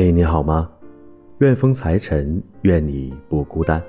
[0.00, 0.70] 嘿，你好吗？
[1.38, 3.82] 愿风财神，愿你不孤单。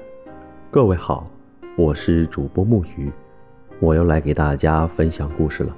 [0.71, 1.30] 各位好，
[1.78, 3.12] 我是主播木鱼，
[3.80, 5.77] 我又来给大家分享故事了。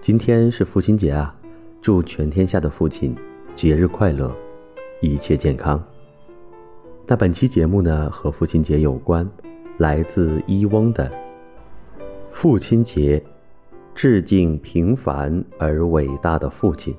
[0.00, 1.32] 今天是父亲节啊，
[1.80, 3.14] 祝全天下的父亲
[3.54, 4.34] 节日快乐，
[5.00, 5.80] 一切健康。
[7.06, 9.24] 那本期节目呢，和父亲节有关，
[9.76, 11.08] 来自伊翁的
[12.32, 13.22] 父亲节，
[13.94, 16.92] 致敬平凡而伟大的父亲。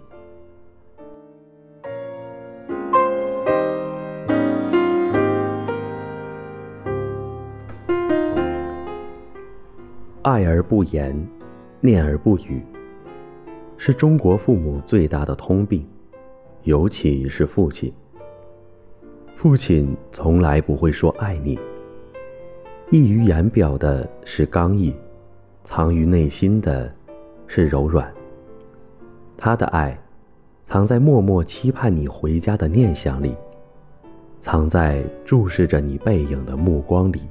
[10.69, 11.19] 不言，
[11.81, 12.61] 念而不语，
[13.75, 15.83] 是中国父母最大的通病，
[16.61, 17.91] 尤其是父亲。
[19.35, 21.57] 父亲从来不会说爱你，
[22.91, 24.93] 溢于言表的是刚毅，
[25.63, 26.93] 藏于内心的
[27.47, 28.13] 是柔软。
[29.37, 29.99] 他的爱，
[30.65, 33.35] 藏在默默期盼你回家的念想里，
[34.39, 37.23] 藏在注视着你背影的目光里，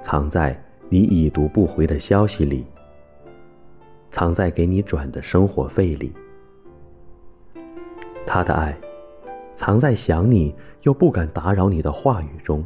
[0.00, 0.58] 藏在。
[0.92, 2.66] 你已读不回的消息里，
[4.10, 6.12] 藏在给你转的生活费里。
[8.26, 8.76] 他的爱，
[9.54, 12.62] 藏在想你又不敢打扰你的话语中，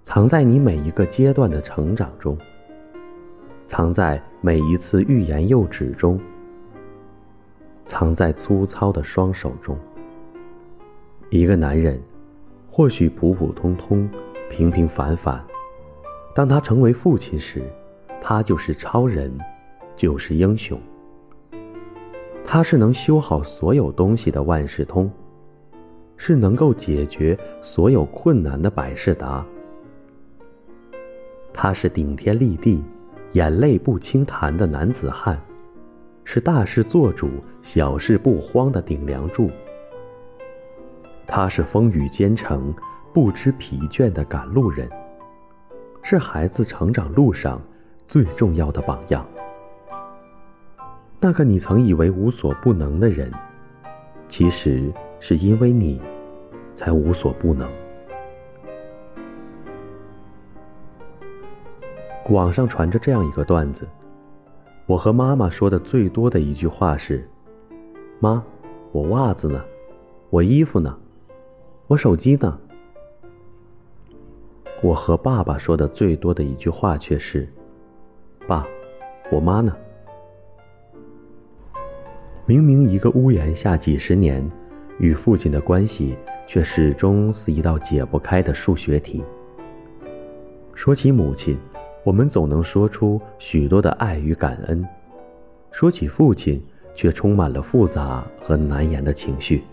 [0.00, 2.38] 藏在你每一个阶段的成长中，
[3.66, 6.20] 藏在每一次欲言又止中，
[7.84, 9.76] 藏在粗糙的双手中。
[11.30, 12.00] 一个男人，
[12.70, 14.08] 或许普普通通，
[14.48, 15.44] 平平凡凡。
[16.34, 17.62] 当他成为父亲时，
[18.20, 19.32] 他就是超人，
[19.96, 20.78] 就是英雄。
[22.44, 25.08] 他是能修好所有东西的万事通，
[26.16, 29.44] 是能够解决所有困难的百事达。
[31.52, 32.82] 他是顶天立地、
[33.32, 35.40] 眼泪不轻弹的男子汉，
[36.24, 37.30] 是大事做主、
[37.62, 39.48] 小事不慌的顶梁柱。
[41.28, 42.74] 他是风雨兼程、
[43.12, 44.90] 不知疲倦的赶路人。
[46.06, 47.58] 是孩子成长路上
[48.06, 49.26] 最重要的榜样。
[51.18, 53.32] 那个你曾以为无所不能的人，
[54.28, 55.98] 其实是因为你，
[56.74, 57.66] 才无所不能。
[62.28, 63.88] 网上传着这样一个段子：
[64.84, 67.26] 我和妈妈说的最多的一句话是
[68.20, 68.42] ：“妈，
[68.92, 69.64] 我袜子呢？
[70.28, 70.94] 我衣服呢？
[71.86, 72.58] 我手机呢？”
[74.84, 77.48] 我和爸爸说的最多的一句话却是
[78.46, 78.66] ：“爸，
[79.32, 79.74] 我妈呢？”
[82.44, 84.46] 明明一个屋檐下几十年，
[84.98, 86.14] 与父亲的关系
[86.46, 89.24] 却始终是一道解不开的数学题。
[90.74, 91.56] 说起母亲，
[92.04, 94.84] 我们总能说出许多的爱与感恩；
[95.70, 96.62] 说起父亲，
[96.94, 99.64] 却充满了复杂和难言的情绪。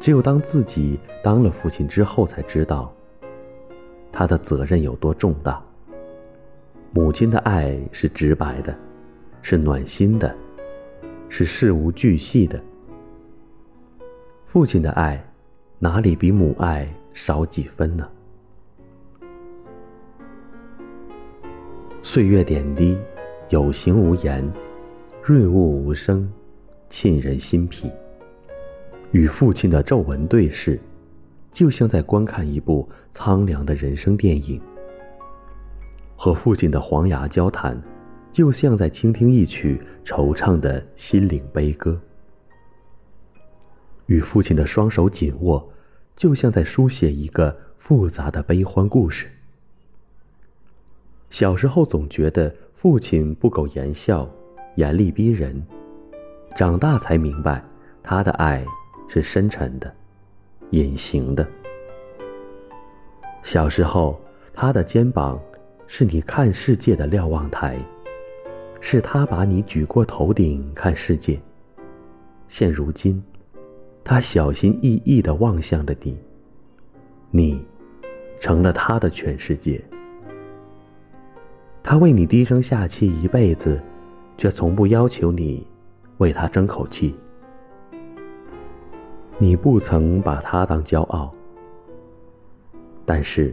[0.00, 2.92] 只有当自己当了父亲之后，才知道。
[4.12, 5.60] 他的责任有多重大？
[6.92, 8.76] 母亲的爱是直白的，
[9.40, 10.36] 是暖心的，
[11.30, 12.60] 是事无巨细的。
[14.44, 15.24] 父亲的爱，
[15.78, 18.06] 哪里比母爱少几分呢？
[22.02, 22.98] 岁月点滴，
[23.48, 24.46] 有形无言，
[25.22, 26.30] 润物无声，
[26.90, 27.90] 沁人心脾。
[29.12, 30.78] 与父亲的皱纹对视。
[31.52, 34.60] 就像在观看一部苍凉的人生电影，
[36.16, 37.80] 和父亲的黄牙交谈，
[38.32, 41.94] 就像在倾听一曲惆怅的心灵悲歌；
[44.06, 45.70] 与父亲的双手紧握，
[46.16, 49.28] 就像在书写一个复杂的悲欢故事。
[51.28, 54.28] 小时候总觉得父亲不苟言笑、
[54.76, 55.62] 严厉逼人，
[56.56, 57.62] 长大才明白，
[58.02, 58.64] 他的爱
[59.08, 59.94] 是深沉的。
[60.72, 61.46] 隐形的。
[63.42, 64.20] 小时候，
[64.52, 65.40] 他的肩膀
[65.86, 67.78] 是你看世界的瞭望台，
[68.80, 71.40] 是他把你举过头顶看世界。
[72.48, 73.22] 现如今，
[74.04, 76.18] 他小心翼翼的望向了你，
[77.30, 77.64] 你
[78.40, 79.82] 成了他的全世界。
[81.82, 83.80] 他为你低声下气一辈子，
[84.38, 85.66] 却从不要求你
[86.18, 87.14] 为他争口气。
[89.42, 91.28] 你不曾把他当骄傲，
[93.04, 93.52] 但是，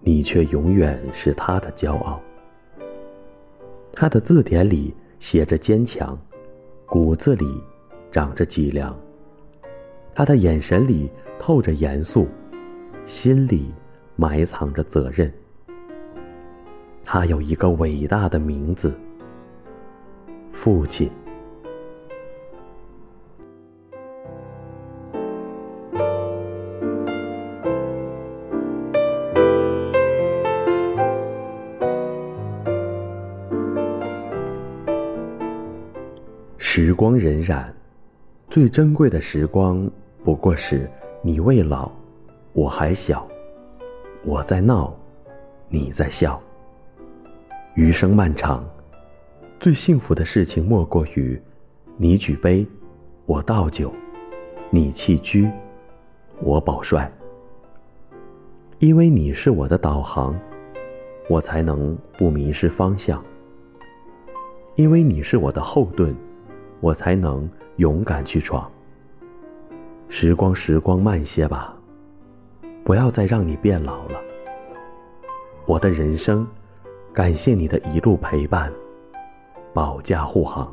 [0.00, 2.20] 你却永远是他的骄傲。
[3.92, 6.16] 他的字典里写着坚强，
[6.86, 7.60] 骨子里
[8.12, 8.96] 长着脊梁。
[10.14, 12.28] 他的眼神里透着严肃，
[13.04, 13.74] 心里
[14.14, 15.28] 埋藏着责任。
[17.04, 18.96] 他有一个伟大的名字——
[20.54, 21.10] 父亲。
[37.08, 37.64] 光荏苒，
[38.50, 39.90] 最珍贵的时光，
[40.22, 40.86] 不过是
[41.22, 41.90] 你未老，
[42.52, 43.26] 我还小，
[44.26, 44.94] 我在闹，
[45.70, 46.38] 你在笑。
[47.72, 48.62] 余生漫长，
[49.58, 51.40] 最幸福的事情莫过于，
[51.96, 52.66] 你举杯，
[53.24, 53.90] 我倒酒，
[54.68, 55.50] 你弃车，
[56.42, 57.10] 我保帅。
[58.80, 60.38] 因为你是我的导航，
[61.26, 63.18] 我才能不迷失方向；
[64.74, 66.14] 因为你是我的后盾，
[66.80, 68.70] 我才能勇敢去闯。
[70.08, 71.76] 时光，时光，慢些吧，
[72.84, 74.20] 不要再让你变老了。
[75.66, 76.46] 我的人生。
[77.10, 78.72] 感谢你的一路陪伴，
[79.74, 80.72] 保驾护航。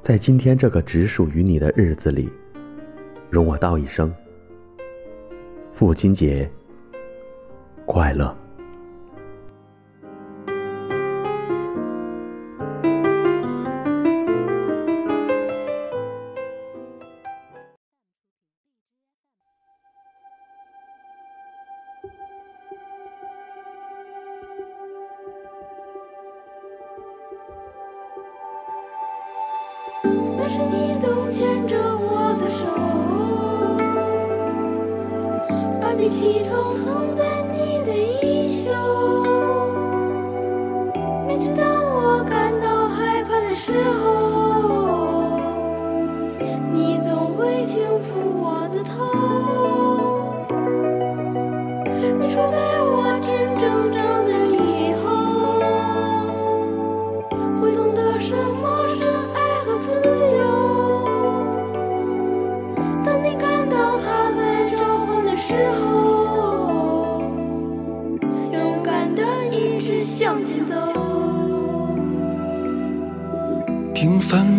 [0.00, 2.32] 在今天这个只属于你的日子里，
[3.28, 4.10] 容我道一声：
[5.74, 6.50] 父亲节
[7.84, 8.34] 快乐。
[30.54, 32.62] 是你总牵着我的手，
[35.80, 37.43] 把鼻涕都藏在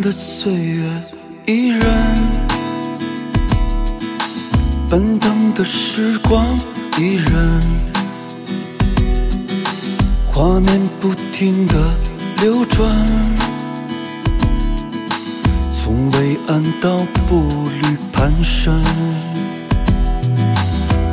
[0.05, 0.85] 的岁月
[1.47, 1.81] 依然，
[4.87, 6.45] 奔腾的时光
[6.99, 7.59] 依然，
[10.31, 11.73] 画面不停的
[12.39, 12.87] 流转。
[15.71, 17.47] 从伟岸到步
[17.81, 18.69] 履蹒跚，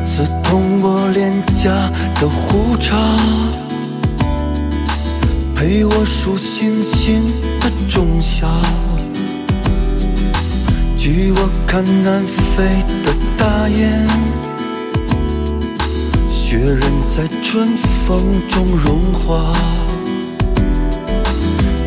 [0.04, 1.70] 刺痛我脸颊
[2.20, 2.94] 的胡茬，
[5.62, 7.24] 陪我数星星
[7.60, 8.48] 的仲夏，
[10.98, 12.20] 举我看南
[12.56, 14.04] 飞的大雁，
[16.28, 17.68] 雪人在春
[18.04, 19.52] 风中融化。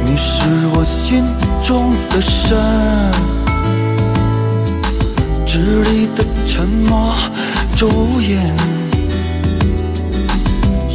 [0.06, 1.26] 你是我心
[1.62, 3.12] 中的山，
[5.46, 7.14] 支离的沉默，
[7.76, 8.56] 昼颜，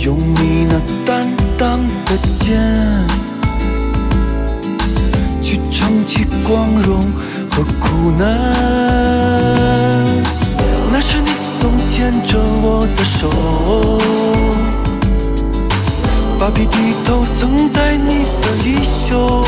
[0.02, 1.28] 用你那淡
[1.60, 1.72] 当
[2.06, 2.58] 的肩，
[5.42, 7.02] 去撑起光荣
[7.50, 8.26] 和苦难。
[10.90, 13.28] 那是你总牵着我的手。
[16.38, 19.44] 把鼻涕都藏在你的衣袖。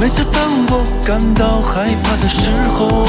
[0.00, 0.40] 每次当
[0.70, 3.04] 我感到害怕的时候，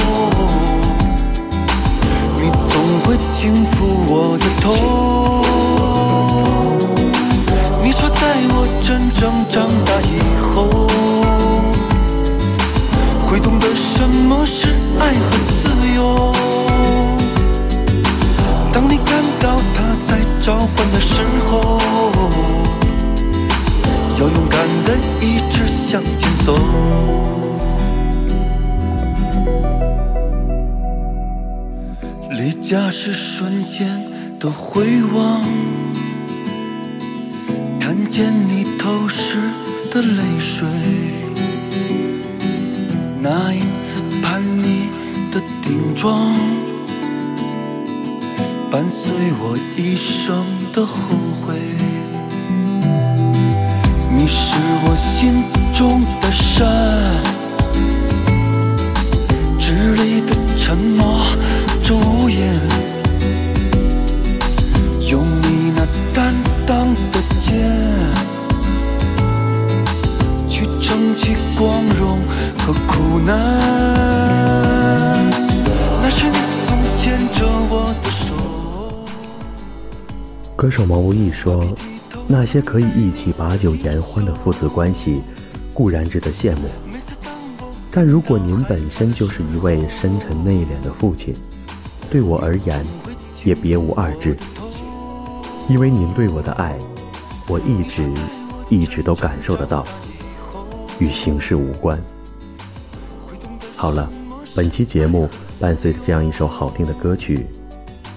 [25.90, 26.54] 向前走。
[32.30, 33.88] 离家时瞬间
[34.38, 35.42] 的回望，
[37.80, 39.38] 看见你透湿
[39.90, 40.68] 的泪水，
[43.22, 44.90] 那一次叛逆
[45.32, 46.34] 的顶撞。
[48.70, 51.16] 伴随我一生的后
[51.46, 51.56] 悔，
[54.12, 55.46] 你是我心
[55.78, 56.68] 中的山，
[59.60, 61.20] 支离的沉默，
[61.84, 62.60] 朱颜，
[65.08, 66.34] 用你那担
[66.66, 66.80] 当
[67.12, 67.70] 的肩，
[70.50, 72.18] 去撑起光荣
[72.58, 73.36] 和苦难。
[76.02, 76.34] 那是你
[76.68, 78.10] 总牵着我的。
[80.56, 81.64] 歌手毛不易说
[82.26, 85.22] ：“那些可以一起把酒言欢的父子关系，
[85.78, 86.64] 固然值得羡慕。
[87.92, 91.32] 但如果您本身就是一位深沉内敛的父亲，
[92.10, 92.84] 对我而言，
[93.44, 94.36] 也别无二致。
[95.70, 96.76] 因为您对我的爱，
[97.48, 98.12] 我一直
[98.72, 99.86] 一直都感受得到，
[100.98, 102.02] 与形式无关。
[103.76, 104.10] 好了，
[104.56, 105.30] 本期节目
[105.60, 107.46] 伴随着这样一首好听的歌曲，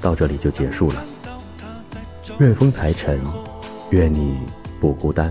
[0.01, 1.05] 到这里就结束了。
[2.39, 3.21] 愿风财沉，
[3.91, 4.39] 愿你
[4.81, 5.31] 不孤单。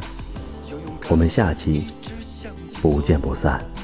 [1.07, 1.88] 我们下期
[2.81, 3.78] 不见不散。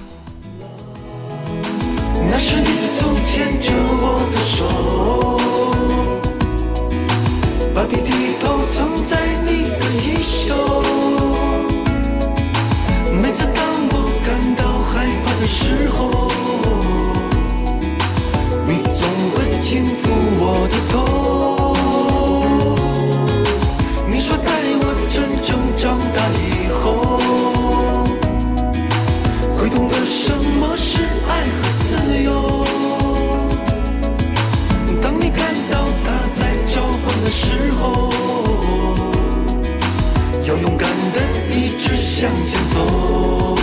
[40.55, 41.19] 要勇敢的
[41.53, 43.57] 一直向前走。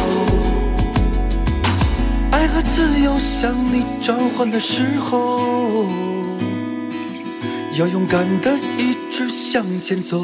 [2.31, 5.87] 爱和自由向你召唤的时候，
[7.79, 10.23] 要勇敢的一直向前走。